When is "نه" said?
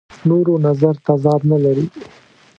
1.51-1.57